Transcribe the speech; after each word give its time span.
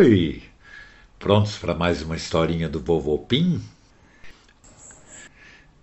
Oi! 0.00 0.42
Prontos 1.18 1.58
para 1.58 1.74
mais 1.74 2.00
uma 2.00 2.16
historinha 2.16 2.70
do 2.70 2.80
Vovô 2.80 3.18
Pim? 3.18 3.60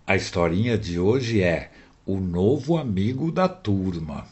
A 0.07 0.15
historinha 0.15 0.75
de 0.75 0.97
hoje 0.97 1.43
é 1.43 1.71
O 2.03 2.19
Novo 2.19 2.79
Amigo 2.79 3.31
da 3.31 3.47
Turma. 3.47 4.25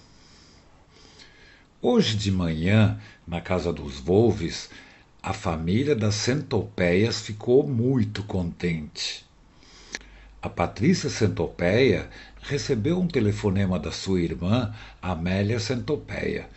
Hoje 1.79 2.17
de 2.17 2.31
manhã, 2.31 2.99
na 3.27 3.39
casa 3.39 3.71
dos 3.71 3.99
Volves, 3.99 4.71
a 5.21 5.33
família 5.33 5.95
das 5.95 6.15
centopeias 6.15 7.21
ficou 7.21 7.67
muito 7.67 8.23
contente. 8.23 9.23
A 10.41 10.49
Patrícia 10.49 11.11
Centopeia 11.11 12.09
recebeu 12.41 12.99
um 12.99 13.07
telefonema 13.07 13.77
da 13.77 13.91
sua 13.91 14.19
irmã, 14.19 14.73
Amélia 14.99 15.59
Centopeia, 15.59 16.49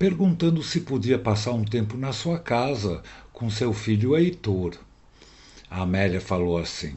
perguntando 0.00 0.62
se 0.62 0.80
podia 0.80 1.18
passar 1.18 1.52
um 1.52 1.62
tempo 1.62 1.94
na 1.94 2.10
sua 2.10 2.38
casa 2.38 3.02
com 3.34 3.50
seu 3.50 3.70
filho 3.74 4.16
Heitor. 4.16 4.72
A 5.70 5.82
Amélia 5.82 6.22
falou 6.22 6.56
assim: 6.56 6.96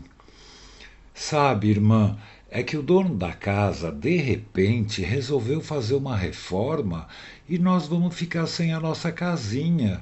Sabe, 1.14 1.70
irmã, 1.70 2.18
é 2.50 2.64
que 2.64 2.78
o 2.78 2.82
dono 2.82 3.14
da 3.14 3.34
casa, 3.34 3.92
de 3.92 4.16
repente, 4.16 5.02
resolveu 5.02 5.60
fazer 5.60 5.96
uma 5.96 6.16
reforma 6.16 7.06
e 7.50 7.60
nós 7.60 7.88
vamos 7.88 8.16
ficar 8.16 8.48
sem 8.48 8.72
a 8.72 8.80
nossa 8.80 9.12
casinha. 9.12 10.02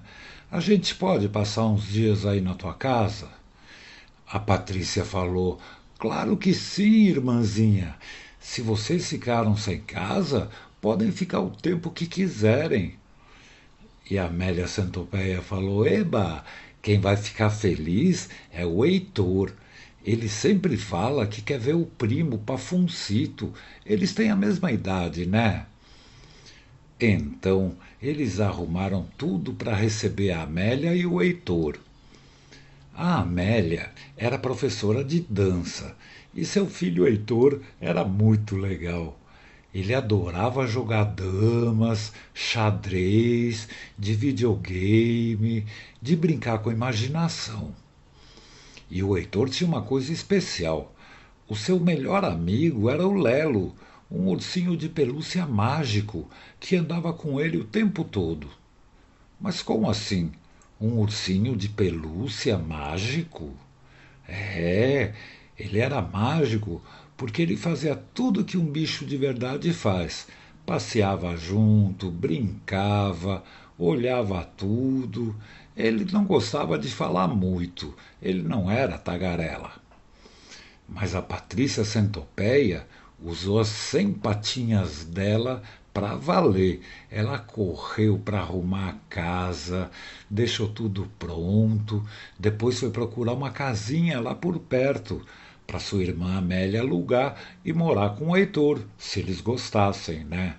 A 0.51 0.59
gente 0.59 0.93
pode 0.93 1.27
passar 1.27 1.65
uns 1.65 1.87
dias 1.87 2.23
aí 2.23 2.39
na 2.39 2.53
tua 2.53 2.75
casa? 2.75 3.29
A 4.27 4.39
Patrícia 4.39 5.03
falou: 5.03 5.59
Claro 5.97 6.37
que 6.37 6.53
sim, 6.53 7.07
irmãzinha. 7.07 7.95
Se 8.39 8.61
vocês 8.61 9.09
ficaram 9.09 9.57
sem 9.57 9.79
casa, 9.79 10.51
podem 10.81 11.11
ficar 11.11 11.39
o 11.39 11.51
tempo 11.51 11.91
que 11.91 12.07
quiserem. 12.07 12.95
E 14.09 14.17
a 14.17 14.25
Amélia 14.25 14.67
Santopeia 14.67 15.41
falou: 15.41 15.87
Eba, 15.87 16.43
quem 16.81 16.99
vai 16.99 17.15
ficar 17.15 17.51
feliz 17.51 18.27
é 18.51 18.65
o 18.65 18.83
Heitor. 18.83 19.53
Ele 20.03 20.27
sempre 20.27 20.75
fala 20.75 21.27
que 21.27 21.43
quer 21.43 21.59
ver 21.59 21.75
o 21.75 21.85
primo 21.85 22.39
Pafuncito. 22.39 23.53
Eles 23.85 24.13
têm 24.13 24.31
a 24.31 24.35
mesma 24.35 24.71
idade, 24.71 25.27
né? 25.27 25.67
Então 26.99 27.75
eles 28.01 28.39
arrumaram 28.39 29.07
tudo 29.17 29.53
para 29.53 29.75
receber 29.75 30.31
a 30.31 30.41
Amélia 30.41 30.95
e 30.95 31.05
o 31.05 31.21
Heitor. 31.21 31.77
A 32.93 33.19
Amélia 33.19 33.91
era 34.17 34.37
professora 34.39 35.03
de 35.03 35.19
dança 35.21 35.95
e 36.33 36.43
seu 36.43 36.67
filho 36.67 37.07
Heitor 37.07 37.61
era 37.79 38.03
muito 38.03 38.55
legal. 38.55 39.20
Ele 39.73 39.93
adorava 39.93 40.67
jogar 40.67 41.05
damas, 41.05 42.11
xadrez, 42.33 43.69
de 43.97 44.13
videogame, 44.13 45.65
de 46.01 46.15
brincar 46.15 46.59
com 46.59 46.69
a 46.69 46.73
imaginação. 46.73 47.73
E 48.89 49.01
o 49.01 49.17
Heitor 49.17 49.49
tinha 49.49 49.67
uma 49.67 49.81
coisa 49.81 50.11
especial. 50.11 50.93
O 51.47 51.55
seu 51.55 51.79
melhor 51.79 52.25
amigo 52.25 52.89
era 52.89 53.07
o 53.07 53.13
Lelo, 53.13 53.73
um 54.11 54.27
ursinho 54.27 54.75
de 54.75 54.89
pelúcia 54.89 55.45
mágico 55.45 56.29
que 56.59 56.75
andava 56.75 57.13
com 57.13 57.39
ele 57.39 57.57
o 57.57 57.63
tempo 57.63 58.03
todo. 58.03 58.49
Mas 59.39 59.61
como 59.61 59.89
assim? 59.89 60.31
Um 60.79 60.99
ursinho 60.99 61.55
de 61.55 61.69
pelúcia 61.69 62.57
mágico? 62.57 63.53
É, 64.27 65.13
ele 65.57 65.79
era 65.79 66.01
mágico 66.01 66.81
porque 67.21 67.43
ele 67.43 67.55
fazia 67.55 67.95
tudo 68.15 68.43
que 68.43 68.57
um 68.57 68.65
bicho 68.65 69.05
de 69.05 69.15
verdade 69.15 69.71
faz. 69.71 70.27
Passeava 70.65 71.37
junto, 71.37 72.09
brincava, 72.09 73.43
olhava 73.77 74.43
tudo. 74.57 75.35
Ele 75.77 76.03
não 76.11 76.25
gostava 76.25 76.79
de 76.79 76.89
falar 76.89 77.27
muito, 77.27 77.95
ele 78.19 78.41
não 78.41 78.71
era 78.71 78.97
tagarela. 78.97 79.71
Mas 80.89 81.13
a 81.13 81.21
Patrícia 81.21 81.85
Centopeia 81.85 82.87
usou 83.23 83.59
as 83.59 83.67
cem 83.67 84.11
patinhas 84.11 85.05
dela 85.05 85.61
para 85.93 86.15
valer. 86.15 86.81
Ela 87.07 87.37
correu 87.37 88.17
para 88.17 88.39
arrumar 88.39 88.89
a 88.89 88.95
casa, 89.13 89.91
deixou 90.27 90.67
tudo 90.67 91.07
pronto, 91.19 92.03
depois 92.39 92.79
foi 92.79 92.89
procurar 92.89 93.33
uma 93.33 93.51
casinha 93.51 94.19
lá 94.19 94.33
por 94.33 94.57
perto 94.57 95.23
para 95.71 95.79
sua 95.79 96.03
irmã 96.03 96.37
Amélia 96.37 96.81
alugar 96.81 97.41
e 97.63 97.71
morar 97.71 98.17
com 98.17 98.31
o 98.31 98.35
Heitor, 98.35 98.81
se 98.97 99.21
eles 99.21 99.39
gostassem, 99.39 100.25
né? 100.25 100.57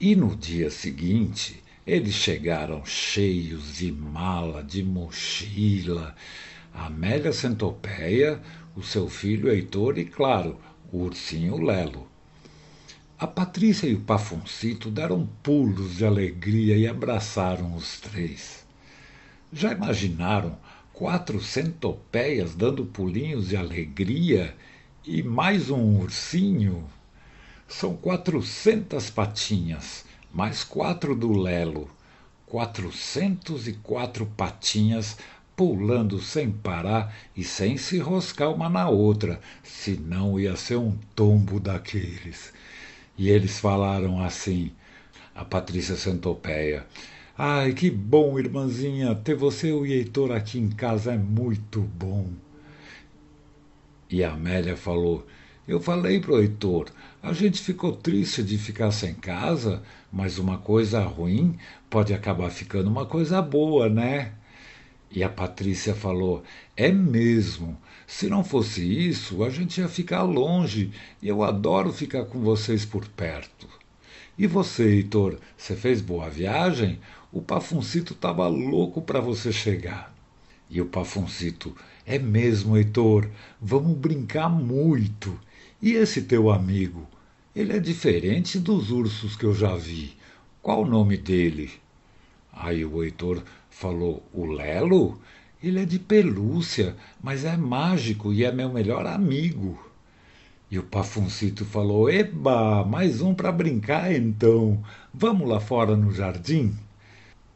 E 0.00 0.14
no 0.14 0.36
dia 0.36 0.70
seguinte, 0.70 1.60
eles 1.84 2.14
chegaram 2.14 2.86
cheios 2.86 3.76
de 3.76 3.90
mala, 3.90 4.62
de 4.62 4.84
mochila, 4.84 6.14
Amélia 6.72 7.32
Centopeia, 7.32 8.40
o 8.76 8.84
seu 8.84 9.08
filho 9.08 9.50
Heitor 9.50 9.98
e, 9.98 10.04
claro, 10.04 10.56
o 10.92 10.98
ursinho 10.98 11.60
Lelo. 11.60 12.06
A 13.18 13.26
Patrícia 13.26 13.88
e 13.88 13.94
o 13.94 14.00
Pafuncito 14.00 14.92
deram 14.92 15.28
pulos 15.42 15.96
de 15.96 16.06
alegria 16.06 16.76
e 16.76 16.86
abraçaram 16.86 17.74
os 17.74 17.98
três. 17.98 18.64
Já 19.52 19.72
imaginaram 19.72 20.56
quatro 20.94 21.40
centopeias 21.40 22.54
dando 22.54 22.86
pulinhos 22.86 23.48
de 23.48 23.56
alegria 23.56 24.54
e 25.04 25.24
mais 25.24 25.68
um 25.68 25.96
ursinho. 25.98 26.88
São 27.66 27.96
quatrocentas 27.96 29.10
patinhas, 29.10 30.04
mais 30.32 30.62
quatro 30.62 31.16
do 31.16 31.32
Lelo. 31.32 31.90
Quatrocentos 32.46 33.66
e 33.66 33.72
quatro 33.72 34.24
patinhas 34.24 35.16
pulando 35.56 36.20
sem 36.20 36.52
parar 36.52 37.12
e 37.36 37.42
sem 37.42 37.76
se 37.76 37.98
roscar 37.98 38.52
uma 38.52 38.68
na 38.68 38.88
outra, 38.88 39.40
senão 39.64 40.38
ia 40.38 40.54
ser 40.54 40.76
um 40.76 40.96
tombo 41.16 41.58
daqueles. 41.58 42.52
E 43.18 43.28
eles 43.28 43.58
falaram 43.58 44.22
assim, 44.22 44.70
a 45.34 45.44
Patrícia 45.44 45.96
Centopeia. 45.96 46.86
Ai, 47.36 47.72
que 47.72 47.90
bom, 47.90 48.38
irmãzinha, 48.38 49.12
ter 49.12 49.34
você 49.34 49.68
e 49.70 49.72
o 49.72 49.84
Heitor 49.84 50.30
aqui 50.30 50.56
em 50.56 50.68
casa 50.68 51.14
é 51.14 51.18
muito 51.18 51.80
bom. 51.80 52.28
E 54.08 54.22
a 54.22 54.32
Amélia 54.34 54.76
falou: 54.76 55.26
Eu 55.66 55.80
falei 55.80 56.20
pro 56.20 56.40
Heitor, 56.40 56.90
a 57.20 57.32
gente 57.32 57.60
ficou 57.60 57.90
triste 57.90 58.40
de 58.40 58.56
ficar 58.56 58.92
sem 58.92 59.14
casa, 59.14 59.82
mas 60.12 60.38
uma 60.38 60.58
coisa 60.58 61.02
ruim 61.02 61.58
pode 61.90 62.14
acabar 62.14 62.50
ficando 62.50 62.88
uma 62.88 63.04
coisa 63.04 63.42
boa, 63.42 63.88
né? 63.88 64.32
E 65.10 65.24
a 65.24 65.28
Patrícia 65.28 65.92
falou: 65.92 66.44
É 66.76 66.92
mesmo. 66.92 67.76
Se 68.06 68.28
não 68.28 68.44
fosse 68.44 68.80
isso, 69.08 69.42
a 69.42 69.50
gente 69.50 69.80
ia 69.80 69.88
ficar 69.88 70.22
longe 70.22 70.92
e 71.20 71.26
eu 71.26 71.42
adoro 71.42 71.92
ficar 71.92 72.26
com 72.26 72.38
vocês 72.38 72.84
por 72.84 73.08
perto. 73.08 73.66
E 74.36 74.46
você, 74.46 74.84
Heitor, 74.84 75.38
você 75.56 75.76
fez 75.76 76.00
boa 76.00 76.28
viagem? 76.28 76.98
O 77.34 77.42
Pafuncito 77.42 78.12
estava 78.12 78.46
louco 78.46 79.02
para 79.02 79.18
você 79.18 79.50
chegar. 79.50 80.14
E 80.70 80.80
o 80.80 80.86
Pafuncito, 80.86 81.74
é 82.06 82.16
mesmo, 82.16 82.76
Heitor, 82.76 83.28
vamos 83.60 83.98
brincar 83.98 84.48
muito. 84.48 85.36
E 85.82 85.94
esse 85.94 86.22
teu 86.22 86.48
amigo? 86.48 87.08
Ele 87.52 87.72
é 87.72 87.80
diferente 87.80 88.56
dos 88.56 88.92
ursos 88.92 89.34
que 89.34 89.44
eu 89.44 89.52
já 89.52 89.74
vi. 89.74 90.16
Qual 90.62 90.82
o 90.82 90.86
nome 90.86 91.16
dele? 91.16 91.72
Aí 92.52 92.84
o 92.84 93.02
Heitor 93.02 93.42
falou: 93.68 94.22
O 94.32 94.46
Lelo? 94.46 95.20
Ele 95.60 95.80
é 95.80 95.84
de 95.84 95.98
pelúcia, 95.98 96.94
mas 97.20 97.44
é 97.44 97.56
mágico 97.56 98.32
e 98.32 98.44
é 98.44 98.52
meu 98.52 98.72
melhor 98.72 99.08
amigo. 99.08 99.76
E 100.70 100.78
o 100.78 100.84
Pafuncito 100.84 101.64
falou: 101.64 102.08
Eba, 102.08 102.84
mais 102.84 103.20
um 103.20 103.34
para 103.34 103.50
brincar 103.50 104.14
então. 104.14 104.80
Vamos 105.12 105.48
lá 105.48 105.58
fora 105.58 105.96
no 105.96 106.12
jardim? 106.12 106.72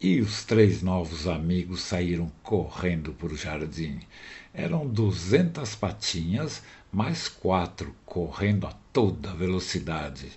E 0.00 0.20
os 0.20 0.44
três 0.44 0.80
novos 0.80 1.26
amigos 1.26 1.80
saíram 1.80 2.30
correndo 2.40 3.12
para 3.12 3.32
o 3.32 3.36
jardim. 3.36 3.98
Eram 4.54 4.86
duzentas 4.86 5.74
patinhas, 5.74 6.62
mais 6.92 7.26
quatro 7.26 7.92
correndo 8.06 8.68
a 8.68 8.72
toda 8.92 9.34
velocidade. 9.34 10.28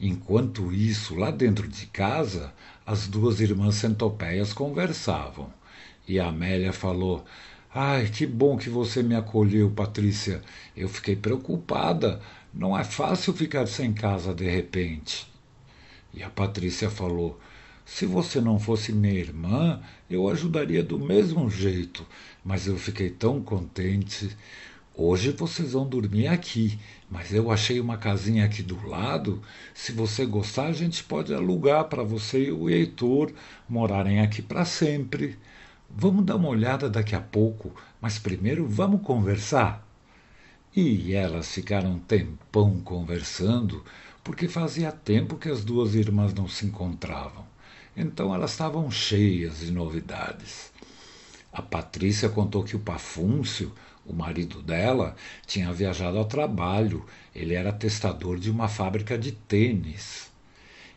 Enquanto 0.00 0.72
isso, 0.72 1.16
lá 1.16 1.32
dentro 1.32 1.66
de 1.66 1.86
casa, 1.86 2.54
as 2.86 3.08
duas 3.08 3.40
irmãs 3.40 3.74
centopeias 3.74 4.52
conversavam. 4.52 5.52
E 6.06 6.20
a 6.20 6.28
Amélia 6.28 6.72
falou: 6.72 7.24
Ai, 7.74 8.06
que 8.08 8.24
bom 8.28 8.56
que 8.56 8.70
você 8.70 9.02
me 9.02 9.16
acolheu, 9.16 9.68
Patrícia. 9.72 10.40
Eu 10.76 10.88
fiquei 10.88 11.16
preocupada. 11.16 12.20
Não 12.54 12.78
é 12.78 12.84
fácil 12.84 13.34
ficar 13.34 13.66
sem 13.66 13.92
casa 13.92 14.32
de 14.32 14.48
repente. 14.48 15.26
E 16.14 16.22
a 16.22 16.30
Patrícia 16.30 16.88
falou: 16.88 17.40
Se 17.90 18.04
você 18.04 18.38
não 18.38 18.60
fosse 18.60 18.92
minha 18.92 19.18
irmã, 19.18 19.80
eu 20.10 20.28
ajudaria 20.28 20.84
do 20.84 20.98
mesmo 20.98 21.50
jeito, 21.50 22.06
mas 22.44 22.66
eu 22.66 22.76
fiquei 22.76 23.08
tão 23.08 23.42
contente. 23.42 24.36
Hoje 24.94 25.32
vocês 25.32 25.72
vão 25.72 25.88
dormir 25.88 26.28
aqui, 26.28 26.78
mas 27.10 27.32
eu 27.32 27.50
achei 27.50 27.80
uma 27.80 27.96
casinha 27.96 28.44
aqui 28.44 28.62
do 28.62 28.86
lado. 28.86 29.42
Se 29.74 29.90
você 29.90 30.26
gostar, 30.26 30.66
a 30.66 30.72
gente 30.72 31.02
pode 31.02 31.34
alugar 31.34 31.86
para 31.86 32.04
você 32.04 32.44
e 32.44 32.52
o 32.52 32.68
Heitor 32.68 33.32
morarem 33.66 34.20
aqui 34.20 34.42
para 34.42 34.66
sempre. 34.66 35.36
Vamos 35.90 36.26
dar 36.26 36.36
uma 36.36 36.50
olhada 36.50 36.90
daqui 36.90 37.16
a 37.16 37.20
pouco, 37.20 37.74
mas 38.00 38.18
primeiro 38.18 38.68
vamos 38.68 39.00
conversar. 39.00 39.84
E 40.76 41.14
elas 41.14 41.50
ficaram 41.52 41.92
um 41.92 41.98
tempão 41.98 42.80
conversando, 42.80 43.82
porque 44.22 44.46
fazia 44.46 44.92
tempo 44.92 45.36
que 45.36 45.48
as 45.48 45.64
duas 45.64 45.94
irmãs 45.94 46.34
não 46.34 46.46
se 46.46 46.66
encontravam. 46.66 47.47
Então 48.00 48.32
elas 48.32 48.52
estavam 48.52 48.88
cheias 48.92 49.58
de 49.58 49.72
novidades. 49.72 50.72
A 51.52 51.60
Patrícia 51.60 52.28
contou 52.28 52.62
que 52.62 52.76
o 52.76 52.78
Pafúncio, 52.78 53.72
o 54.06 54.12
marido 54.12 54.62
dela, 54.62 55.16
tinha 55.44 55.72
viajado 55.72 56.16
a 56.20 56.24
trabalho. 56.24 57.04
Ele 57.34 57.54
era 57.54 57.72
testador 57.72 58.38
de 58.38 58.52
uma 58.52 58.68
fábrica 58.68 59.18
de 59.18 59.32
tênis. 59.32 60.30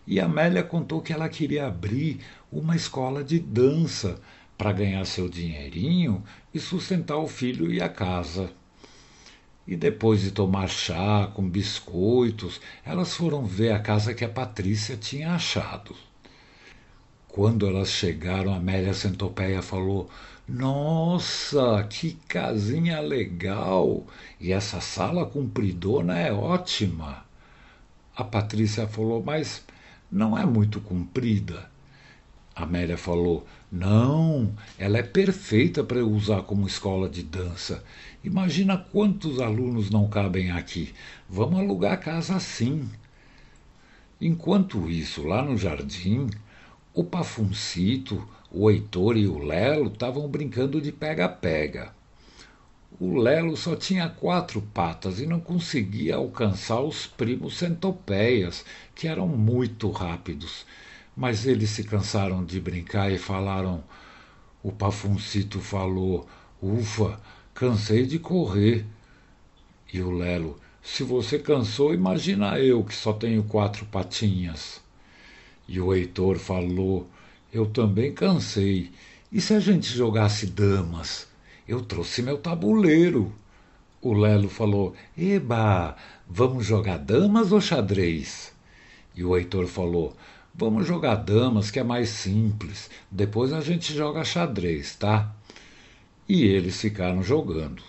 E 0.06 0.20
Amélia 0.20 0.62
contou 0.62 1.02
que 1.02 1.12
ela 1.12 1.28
queria 1.28 1.66
abrir 1.66 2.20
uma 2.52 2.76
escola 2.76 3.24
de 3.24 3.40
dança 3.40 4.22
para 4.56 4.72
ganhar 4.72 5.04
seu 5.06 5.28
dinheirinho 5.28 6.24
e 6.54 6.60
sustentar 6.60 7.18
o 7.18 7.28
filho 7.28 7.74
e 7.74 7.82
a 7.82 7.90
casa. 7.90 8.52
E 9.66 9.76
depois 9.76 10.22
de 10.22 10.30
tomar 10.30 10.68
chá 10.68 11.32
com 11.34 11.50
biscoitos, 11.50 12.62
elas 12.86 13.16
foram 13.16 13.44
ver 13.44 13.72
a 13.72 13.80
casa 13.80 14.14
que 14.14 14.24
a 14.24 14.30
Patrícia 14.30 14.96
tinha 14.96 15.34
achado. 15.34 15.96
Quando 17.32 17.66
elas 17.66 17.90
chegaram, 17.90 18.54
Amélia 18.54 18.94
Centopeia 18.94 19.62
falou: 19.62 20.10
Nossa, 20.46 21.82
que 21.90 22.18
casinha 22.28 23.00
legal! 23.00 24.06
E 24.38 24.52
essa 24.52 24.82
sala 24.82 25.26
compridona 25.26 26.20
é 26.20 26.34
ótima. 26.34 27.24
A 28.14 28.26
Patrícia 28.26 28.86
falou: 28.86 29.24
Mas 29.26 29.64
não 30.12 30.38
é 30.38 30.46
muito 30.46 30.82
comprida. 30.82 31.72
Amélia 32.54 32.98
falou: 32.98 33.48
Não, 33.72 34.54
ela 34.78 34.98
é 34.98 35.04
perfeita 35.04 35.86
para 35.86 36.00
eu 36.00 36.12
usar 36.12 36.42
como 36.42 36.68
escola 36.68 37.08
de 37.08 37.24
dança. 37.24 37.82
Imagina 38.26 38.78
quantos 38.78 39.40
alunos 39.40 39.90
não 39.90 40.10
cabem 40.10 40.52
aqui. 40.52 40.94
Vamos 41.30 41.62
alugar 41.62 41.94
a 41.94 41.98
casa 41.98 42.36
assim. 42.36 42.90
Enquanto 44.20 44.90
isso, 44.90 45.26
lá 45.26 45.42
no 45.42 45.58
jardim, 45.58 46.30
o 46.94 47.06
Pafuncito, 47.06 48.28
o 48.52 48.70
Heitor 48.70 49.16
e 49.16 49.26
o 49.26 49.38
Lelo 49.38 49.88
estavam 49.88 50.28
brincando 50.28 50.82
de 50.82 50.92
pega-pega. 50.92 51.94
O 53.00 53.18
Lelo 53.18 53.56
só 53.56 53.78
tinha 53.78 54.10
quatro 54.10 54.62
patas 54.62 55.22
e 55.22 55.26
não 55.26 55.40
conseguia 55.40 56.18
alcançar 56.18 56.82
os 56.82 57.08
primos 57.08 57.58
centopeias, 57.58 58.66
que 58.94 59.08
eram 59.08 59.26
muito 59.26 59.90
rápidos. 59.90 60.66
Mas 61.16 61.46
eles 61.46 61.70
se 61.70 61.86
cansaram 61.86 62.44
de 62.44 62.60
brincar 62.60 63.10
e 63.10 63.18
falaram. 63.18 63.82
O 64.62 64.72
Pafuncito 64.72 65.62
falou: 65.62 66.28
Ufa, 66.62 67.22
cansei 67.54 68.06
de 68.06 68.20
correr. 68.20 68.86
E 69.94 70.02
o 70.02 70.12
Lelo: 70.12 70.60
Se 70.84 71.04
você 71.04 71.40
cansou, 71.40 71.94
imagina 71.94 72.60
eu 72.60 72.84
que 72.84 72.94
só 72.94 73.14
tenho 73.14 73.44
quatro 73.44 73.86
patinhas. 73.86 74.82
E 75.74 75.80
o 75.80 75.94
Heitor 75.94 76.38
falou: 76.38 77.08
Eu 77.50 77.66
também 77.66 78.12
cansei. 78.12 78.92
E 79.32 79.40
se 79.40 79.54
a 79.54 79.60
gente 79.62 79.88
jogasse 79.88 80.46
damas? 80.48 81.30
Eu 81.66 81.80
trouxe 81.80 82.22
meu 82.22 82.38
tabuleiro. 82.38 83.32
O 84.02 84.12
Lelo 84.12 84.50
falou: 84.50 84.94
Eba, 85.18 85.96
vamos 86.30 86.66
jogar 86.66 86.98
damas 86.98 87.54
ou 87.54 87.62
xadrez? 87.62 88.52
E 89.16 89.24
o 89.24 89.38
Heitor 89.38 89.66
falou: 89.66 90.14
Vamos 90.54 90.86
jogar 90.86 91.16
damas, 91.16 91.72
que 91.72 91.80
é 91.80 91.84
mais 91.86 92.10
simples. 92.10 92.90
Depois 93.10 93.54
a 93.54 93.62
gente 93.62 93.94
joga 93.94 94.26
xadrez, 94.26 94.98
tá? 94.98 95.34
E 96.28 96.44
eles 96.44 96.82
ficaram 96.82 97.24
jogando. 97.24 97.82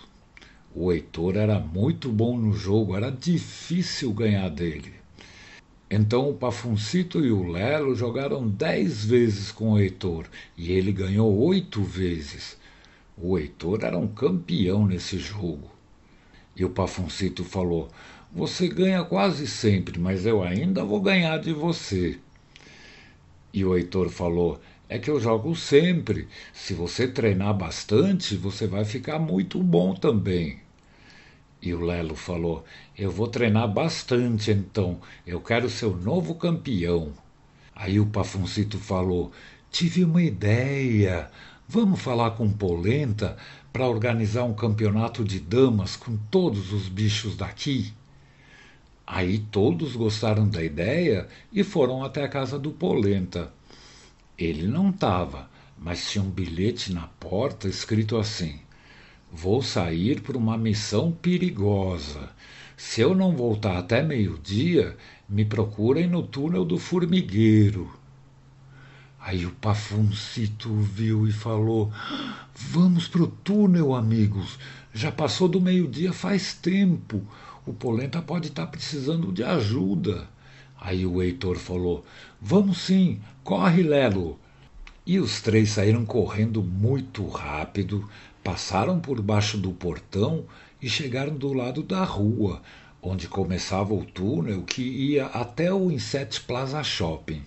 O 0.73 0.89
Heitor 0.89 1.35
era 1.35 1.59
muito 1.59 2.07
bom 2.07 2.37
no 2.37 2.53
jogo, 2.53 2.95
era 2.95 3.11
difícil 3.11 4.13
ganhar 4.13 4.47
dele. 4.47 5.02
Então 5.95 6.27
o 6.27 6.33
Pafuncito 6.33 7.23
e 7.23 7.31
o 7.31 7.43
Lelo 7.43 7.95
jogaram 7.95 8.49
dez 8.49 9.05
vezes 9.05 9.51
com 9.51 9.73
o 9.73 9.79
Heitor 9.79 10.25
e 10.57 10.71
ele 10.71 10.91
ganhou 10.91 11.37
oito 11.37 11.83
vezes. 11.83 12.57
O 13.15 13.37
Heitor 13.37 13.83
era 13.83 13.95
um 13.95 14.07
campeão 14.07 14.87
nesse 14.87 15.19
jogo. 15.19 15.69
E 16.55 16.65
o 16.65 16.69
Pafuncito 16.71 17.43
falou: 17.43 17.89
Você 18.31 18.67
ganha 18.67 19.03
quase 19.03 19.45
sempre, 19.45 19.99
mas 19.99 20.25
eu 20.25 20.41
ainda 20.41 20.83
vou 20.83 20.99
ganhar 20.99 21.37
de 21.37 21.53
você. 21.53 22.17
E 23.53 23.63
o 23.63 23.77
Heitor 23.77 24.09
falou: 24.09 24.59
É 24.89 24.97
que 24.97 25.11
eu 25.11 25.19
jogo 25.19 25.55
sempre. 25.55 26.27
Se 26.51 26.73
você 26.73 27.07
treinar 27.07 27.53
bastante, 27.53 28.35
você 28.35 28.65
vai 28.65 28.83
ficar 28.83 29.19
muito 29.19 29.61
bom 29.61 29.93
também. 29.93 30.57
E 31.65 31.73
o 31.73 31.79
Lelo 31.79 32.13
falou: 32.13 32.65
Eu 32.97 33.09
vou 33.09 33.25
treinar 33.25 33.69
bastante 33.71 34.51
então, 34.51 34.99
eu 35.25 35.39
quero 35.39 35.69
ser 35.69 35.85
o 35.85 35.95
novo 35.95 36.35
campeão. 36.35 37.13
Aí 37.73 38.01
o 38.01 38.05
Pafuncito 38.05 38.77
falou: 38.77 39.31
Tive 39.71 40.03
uma 40.03 40.21
ideia. 40.21 41.31
Vamos 41.65 42.01
falar 42.01 42.31
com 42.31 42.51
Polenta 42.51 43.37
para 43.71 43.87
organizar 43.87 44.43
um 44.43 44.53
campeonato 44.53 45.23
de 45.23 45.39
damas 45.39 45.95
com 45.95 46.17
todos 46.29 46.73
os 46.73 46.89
bichos 46.89 47.37
daqui? 47.37 47.93
Aí 49.07 49.39
todos 49.39 49.95
gostaram 49.95 50.49
da 50.49 50.61
ideia 50.61 51.29
e 51.49 51.63
foram 51.63 52.03
até 52.03 52.25
a 52.25 52.29
casa 52.29 52.59
do 52.59 52.71
Polenta. 52.71 53.53
Ele 54.37 54.67
não 54.67 54.89
estava, 54.89 55.49
mas 55.77 56.11
tinha 56.11 56.25
um 56.25 56.29
bilhete 56.29 56.91
na 56.91 57.07
porta 57.07 57.69
escrito 57.69 58.17
assim: 58.17 58.59
Vou 59.35 59.63
sair 59.63 60.21
por 60.21 60.37
uma 60.37 60.55
missão 60.55 61.11
perigosa. 61.11 62.29
Se 62.77 63.01
eu 63.01 63.15
não 63.15 63.35
voltar 63.35 63.79
até 63.79 64.03
meio-dia, 64.03 64.95
me 65.27 65.43
procurem 65.43 66.07
no 66.07 66.21
túnel 66.21 66.63
do 66.63 66.77
formigueiro. 66.77 67.91
Aí 69.19 69.43
o 69.43 69.49
Pafuncito 69.49 70.71
viu 70.75 71.27
e 71.27 71.31
falou: 71.31 71.91
Vamos 72.53 73.07
pro 73.07 73.25
túnel, 73.25 73.95
amigos. 73.95 74.59
Já 74.93 75.11
passou 75.11 75.47
do 75.47 75.59
meio-dia 75.59 76.13
faz 76.13 76.53
tempo. 76.53 77.25
O 77.65 77.73
Polenta 77.73 78.21
pode 78.21 78.49
estar 78.49 78.67
tá 78.67 78.71
precisando 78.71 79.31
de 79.31 79.43
ajuda. 79.43 80.29
Aí 80.79 81.07
o 81.07 81.23
Heitor 81.23 81.57
falou: 81.57 82.05
Vamos 82.39 82.77
sim, 82.77 83.19
corre, 83.43 83.81
Lelo. 83.81 84.39
E 85.05 85.19
os 85.19 85.41
três 85.41 85.71
saíram 85.71 86.05
correndo 86.05 86.63
muito 86.63 87.27
rápido, 87.27 88.07
Passaram 88.43 88.99
por 88.99 89.21
baixo 89.21 89.57
do 89.57 89.71
portão 89.71 90.45
e 90.81 90.89
chegaram 90.89 91.33
do 91.33 91.53
lado 91.53 91.81
da 91.81 92.03
rua, 92.03 92.61
onde 93.01 93.27
começava 93.27 93.93
o 93.93 94.03
túnel 94.03 94.63
que 94.63 94.81
ia 94.81 95.27
até 95.27 95.73
o 95.73 95.89
Inset 95.89 96.41
Plaza 96.41 96.83
Shopping. 96.83 97.41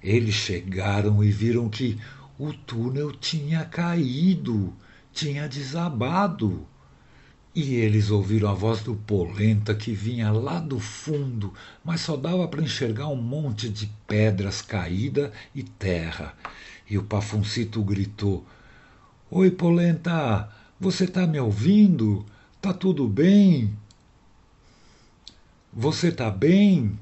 Eles 0.00 0.34
chegaram 0.34 1.24
e 1.24 1.30
viram 1.32 1.68
que 1.68 1.98
o 2.38 2.52
túnel 2.52 3.10
tinha 3.10 3.64
caído, 3.64 4.72
tinha 5.12 5.48
desabado. 5.48 6.66
E 7.52 7.74
eles 7.74 8.10
ouviram 8.10 8.48
a 8.48 8.54
voz 8.54 8.80
do 8.80 8.94
Polenta 8.94 9.74
que 9.74 9.92
vinha 9.92 10.30
lá 10.30 10.60
do 10.60 10.78
fundo, 10.78 11.52
mas 11.84 12.00
só 12.00 12.16
dava 12.16 12.46
para 12.46 12.62
enxergar 12.62 13.08
um 13.08 13.20
monte 13.20 13.68
de 13.68 13.86
pedras 14.06 14.62
caídas 14.62 15.32
e 15.52 15.64
terra. 15.64 16.32
E 16.88 16.96
o 16.96 17.02
Pafuncito 17.02 17.82
gritou: 17.82 18.46
Oi, 19.34 19.50
Polenta, 19.50 20.46
você 20.78 21.06
tá 21.06 21.26
me 21.26 21.40
ouvindo? 21.40 22.22
Tá 22.60 22.70
tudo 22.70 23.08
bem? 23.08 23.72
Você 25.72 26.12
tá 26.12 26.30
bem? 26.30 26.98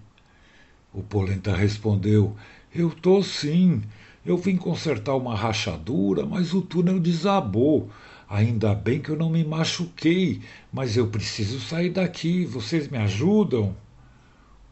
O 0.95 1.03
Polenta 1.03 1.57
respondeu: 1.57 2.37
Eu 2.73 2.91
tô 2.91 3.21
sim. 3.21 3.83
Eu 4.25 4.39
vim 4.39 4.57
consertar 4.57 5.17
uma 5.17 5.35
rachadura, 5.35 6.25
mas 6.25 6.55
o 6.55 6.63
túnel 6.63 7.01
desabou. 7.01 7.91
Ainda 8.29 8.77
bem 8.77 9.01
que 9.01 9.09
eu 9.09 9.17
não 9.17 9.29
me 9.29 9.43
machuquei, 9.43 10.41
mas 10.73 10.97
eu 10.97 11.09
preciso 11.09 11.59
sair 11.59 11.91
daqui. 11.91 12.45
Vocês 12.45 12.87
me 12.87 12.99
ajudam? 12.99 13.75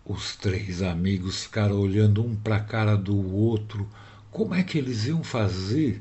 Os 0.07 0.37
três 0.37 0.81
amigos 0.81 1.43
ficaram 1.43 1.81
olhando 1.81 2.25
um 2.25 2.37
para 2.37 2.55
a 2.55 2.61
cara 2.61 2.97
do 2.97 3.35
outro. 3.35 3.85
Como 4.31 4.55
é 4.55 4.63
que 4.63 4.79
eles 4.79 5.07
iam 5.07 5.25
fazer? 5.25 6.01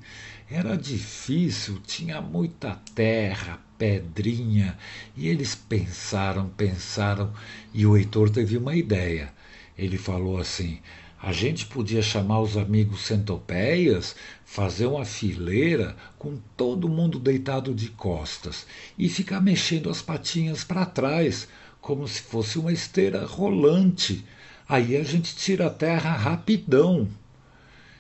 Era 0.50 0.78
difícil, 0.78 1.78
tinha 1.86 2.22
muita 2.22 2.80
terra, 2.96 3.60
pedrinha, 3.78 4.78
e 5.14 5.28
eles 5.28 5.54
pensaram, 5.56 6.48
pensaram, 6.48 7.34
e 7.74 7.86
o 7.86 7.98
Heitor 7.98 8.30
teve 8.30 8.58
uma 8.58 8.74
ideia. 8.74 9.34
Ele 9.78 9.98
falou 9.98 10.38
assim: 10.38 10.80
A 11.22 11.34
gente 11.34 11.66
podia 11.66 12.02
chamar 12.02 12.40
os 12.40 12.56
amigos 12.56 13.02
centopeias, 13.02 14.16
fazer 14.46 14.86
uma 14.86 15.04
fileira 15.04 15.98
com 16.18 16.38
todo 16.56 16.88
mundo 16.88 17.20
deitado 17.20 17.76
de 17.76 17.90
costas 17.90 18.66
e 18.98 19.10
ficar 19.10 19.42
mexendo 19.42 19.90
as 19.90 20.02
patinhas 20.02 20.64
para 20.64 20.86
trás, 20.86 21.46
como 21.82 22.08
se 22.08 22.22
fosse 22.22 22.58
uma 22.58 22.72
esteira 22.72 23.26
rolante. 23.26 24.24
Aí 24.68 24.96
a 24.96 25.04
gente 25.04 25.36
tira 25.36 25.68
a 25.68 25.70
terra 25.70 26.16
rapidão. 26.16 27.06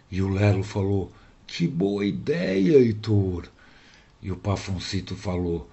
E 0.09 0.21
o 0.21 0.29
Lelo 0.29 0.63
falou: 0.63 1.11
Que 1.47 1.65
boa 1.65 2.05
ideia, 2.05 2.77
Heitor. 2.77 3.49
E 4.21 4.29
o 4.31 4.35
Pafuncito 4.35 5.15
falou: 5.15 5.67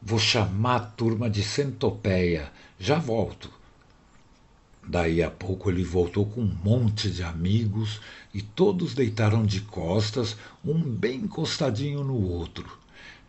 Vou 0.00 0.20
chamar 0.20 0.76
a 0.76 0.80
turma 0.80 1.28
de 1.28 1.42
centopeia. 1.42 2.52
Já 2.78 2.98
volto. 2.98 3.50
Daí 4.86 5.20
a 5.20 5.30
pouco 5.30 5.68
ele 5.68 5.82
voltou 5.82 6.26
com 6.26 6.42
um 6.42 6.56
monte 6.62 7.10
de 7.10 7.24
amigos 7.24 8.00
e 8.32 8.40
todos 8.40 8.94
deitaram 8.94 9.44
de 9.44 9.62
costas, 9.62 10.36
um 10.64 10.80
bem 10.80 11.22
encostadinho 11.22 12.04
no 12.04 12.22
outro. 12.30 12.78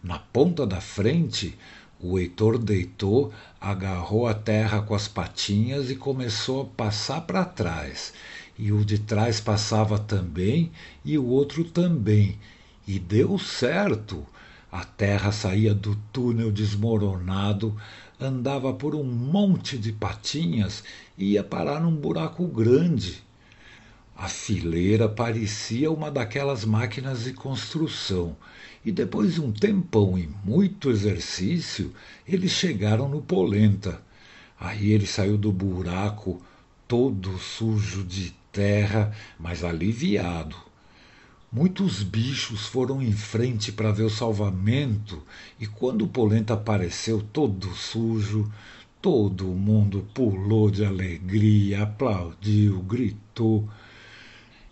Na 0.04 0.20
ponta 0.20 0.68
da 0.68 0.80
frente, 0.80 1.58
o 2.00 2.20
Heitor 2.20 2.60
deitou, 2.60 3.34
agarrou 3.60 4.27
a 4.27 4.36
terra 4.36 4.84
com 4.84 4.94
as 4.94 5.08
patinhas 5.08 5.89
e 5.89 5.96
começou 5.96 6.62
a 6.62 6.66
passar 6.66 7.22
para 7.22 7.44
trás. 7.44 8.13
E 8.60 8.72
o 8.72 8.84
de 8.84 8.98
trás 8.98 9.40
passava 9.40 10.00
também 10.00 10.72
e 11.06 11.18
o 11.18 11.26
outro 11.26 11.64
também. 11.64 12.40
E 12.88 12.98
deu 12.98 13.38
certo. 13.38 14.26
A 14.72 14.84
terra 14.84 15.32
saía 15.32 15.74
do 15.74 15.96
túnel 16.12 16.52
desmoronado, 16.52 17.76
andava 18.20 18.74
por 18.74 18.96
um 18.96 19.04
monte 19.04 19.78
de 19.78 19.92
patinhas 19.92 20.84
e 21.18 21.34
ia 21.34 21.44
parar 21.44 21.80
num 21.80 21.96
buraco 21.96 22.48
grande. 22.48 23.24
A 24.16 24.28
fileira 24.28 25.08
parecia 25.08 25.92
uma 25.92 26.10
daquelas 26.10 26.66
máquinas 26.66 27.26
de 27.26 27.34
construção, 27.34 28.36
e 28.84 28.92
depois 28.92 29.36
de 29.36 29.42
um 29.42 29.52
tempão 29.52 30.18
e 30.18 30.28
muito 30.44 30.90
exercício, 30.90 31.94
eles 32.28 32.52
chegaram 32.52 33.08
no 33.08 33.22
Polenta. 33.22 34.02
Aí 34.60 34.92
ele 34.92 35.06
saiu 35.06 35.38
do 35.38 35.52
buraco, 35.52 36.42
todo 36.88 37.38
sujo 37.38 38.04
de 38.04 38.34
terra, 38.58 39.12
mas 39.40 39.64
aliviado. 39.64 40.56
Muitos 41.52 42.02
bichos 42.02 42.66
foram 42.66 43.04
em 43.04 43.12
frente 43.12 43.72
para 43.72 43.92
ver 43.92 44.02
o 44.02 44.10
salvamento, 44.10 45.22
e 45.60 45.68
quando 45.68 46.06
o 46.06 46.08
Polenta 46.08 46.56
apareceu 46.56 47.22
todo 47.32 47.68
sujo, 47.76 48.52
todo 49.00 49.46
mundo 49.46 50.08
pulou 50.12 50.72
de 50.72 50.84
alegria, 50.84 51.84
aplaudiu, 51.84 52.82
gritou. 52.82 53.70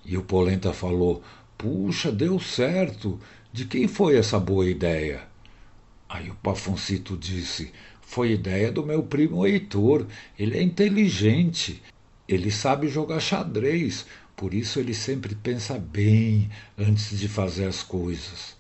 E 0.04 0.18
o 0.18 0.24
Polenta 0.24 0.74
falou: 0.74 1.22
Puxa, 1.56 2.12
deu 2.12 2.40
certo! 2.40 3.20
De 3.54 3.66
quem 3.66 3.88
foi 3.88 4.18
essa 4.18 4.40
boa 4.40 4.68
ideia? 4.68 5.22
Aí 6.10 6.32
o 6.32 6.36
Pafuncito 6.36 7.16
disse: 7.16 7.72
Foi 8.02 8.32
ideia 8.32 8.72
do 8.72 8.84
meu 8.84 9.04
primo 9.04 9.46
Heitor. 9.46 10.08
Ele 10.38 10.58
é 10.58 10.64
inteligente. 10.64 11.82
Ele 12.28 12.52
sabe 12.52 12.88
jogar 12.88 13.20
xadrez. 13.20 14.06
Por 14.36 14.54
isso 14.54 14.80
ele 14.80 14.94
sempre 14.94 15.36
pensa 15.36 15.78
bem 15.78 16.50
antes 16.78 17.18
de 17.18 17.28
fazer 17.28 17.66
as 17.66 17.84
coisas. 17.84 18.56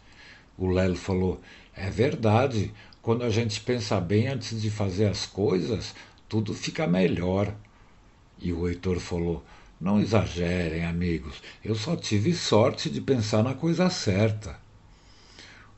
O 0.57 0.67
Lelo 0.67 0.95
falou: 0.95 1.41
É 1.75 1.89
verdade, 1.89 2.73
quando 3.01 3.23
a 3.23 3.29
gente 3.29 3.59
pensa 3.61 3.99
bem 3.99 4.27
antes 4.27 4.61
de 4.61 4.69
fazer 4.69 5.07
as 5.07 5.25
coisas, 5.25 5.93
tudo 6.29 6.53
fica 6.53 6.87
melhor. 6.87 7.53
E 8.39 8.53
o 8.53 8.67
Heitor 8.67 8.99
falou: 8.99 9.43
Não 9.79 9.99
exagerem, 9.99 10.85
amigos, 10.85 11.41
eu 11.63 11.75
só 11.75 11.95
tive 11.95 12.33
sorte 12.33 12.89
de 12.89 13.01
pensar 13.01 13.43
na 13.43 13.53
coisa 13.53 13.89
certa. 13.89 14.57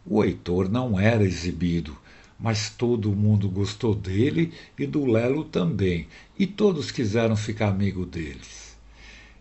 O 0.05 0.23
Heitor 0.23 0.69
não 0.69 0.99
era 0.99 1.23
exibido, 1.23 1.97
mas 2.39 2.69
todo 2.69 3.15
mundo 3.15 3.49
gostou 3.49 3.95
dele 3.95 4.53
e 4.77 4.85
do 4.85 5.05
Lelo 5.05 5.43
também, 5.43 6.07
e 6.37 6.45
todos 6.45 6.91
quiseram 6.91 7.35
ficar 7.35 7.69
amigo 7.69 8.05
deles. 8.05 8.77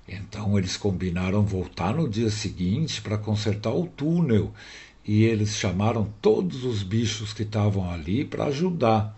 Então 0.08 0.56
eles 0.56 0.76
combinaram 0.76 1.42
voltar 1.42 1.94
no 1.94 2.08
dia 2.08 2.30
seguinte 2.30 3.02
para 3.02 3.18
consertar 3.18 3.72
o 3.72 3.86
túnel 3.86 4.52
e 5.04 5.24
eles 5.24 5.56
chamaram 5.56 6.12
todos 6.22 6.64
os 6.64 6.82
bichos 6.82 7.32
que 7.32 7.42
estavam 7.42 7.90
ali 7.90 8.24
para 8.24 8.46
ajudar. 8.46 9.16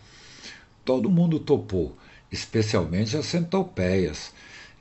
Todo 0.84 1.10
mundo 1.10 1.38
topou, 1.38 1.96
especialmente 2.32 3.16
as 3.16 3.26
centopeias. 3.26 4.32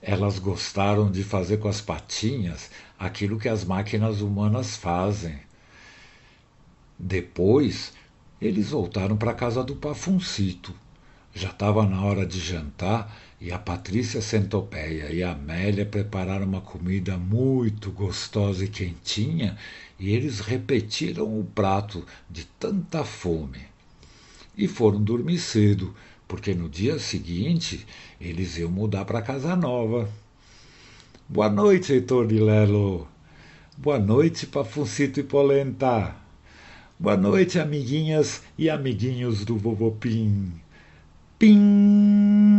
Elas 0.01 0.39
gostaram 0.39 1.11
de 1.11 1.23
fazer 1.23 1.57
com 1.57 1.67
as 1.67 1.81
patinhas 1.81 2.69
aquilo 2.97 3.39
que 3.39 3.49
as 3.49 3.63
máquinas 3.63 4.21
humanas 4.21 4.75
fazem. 4.75 5.37
Depois, 6.97 7.93
eles 8.41 8.69
voltaram 8.69 9.17
para 9.17 9.31
a 9.31 9.35
casa 9.35 9.63
do 9.63 9.75
Pafuncito. 9.75 10.73
Já 11.33 11.49
estava 11.49 11.85
na 11.85 12.03
hora 12.03 12.25
de 12.25 12.39
jantar 12.39 13.15
e 13.39 13.51
a 13.51 13.59
Patrícia 13.59 14.21
Centopeia 14.21 15.11
e 15.11 15.21
a 15.21 15.31
Amélia 15.31 15.85
prepararam 15.85 16.45
uma 16.45 16.61
comida 16.61 17.17
muito 17.17 17.91
gostosa 17.91 18.65
e 18.65 18.67
quentinha 18.67 19.57
e 19.99 20.11
eles 20.11 20.39
repetiram 20.39 21.39
o 21.39 21.43
prato 21.43 22.05
de 22.29 22.45
tanta 22.59 23.03
fome. 23.03 23.61
E 24.55 24.67
foram 24.67 25.01
dormir 25.01 25.37
cedo, 25.37 25.93
porque 26.27 26.53
no 26.53 26.67
dia 26.67 26.97
seguinte 26.97 27.85
eles 28.19 28.57
iam 28.57 28.71
mudar 28.71 29.05
para 29.05 29.21
casa 29.21 29.55
nova. 29.55 30.09
Boa 31.29 31.49
noite, 31.49 31.93
Heitor 31.93 32.25
de 32.25 32.39
Lelo. 32.39 33.07
Boa 33.77 33.99
noite, 33.99 34.47
Pafuncito 34.47 35.19
e 35.19 35.23
Polenta. 35.23 36.26
Boa 36.99 37.15
noite, 37.15 37.59
amiguinhas 37.59 38.41
e 38.57 38.71
amiguinhos 38.71 39.45
do 39.45 39.55
Vovô 39.55 39.91
Pim. 39.91 40.51
Pim! 41.37 42.56